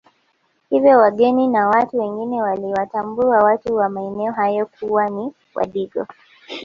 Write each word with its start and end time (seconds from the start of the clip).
Hivyo 0.69 0.97
wageni 0.99 1.47
na 1.47 1.67
watu 1.67 1.97
wengine 1.99 2.41
waliwatambua 2.41 3.37
watu 3.43 3.75
wa 3.75 3.89
maeneo 3.89 4.31
hayo 4.31 4.65
kuwa 4.79 5.09
ni 5.09 5.31
Wadigo 5.55 6.05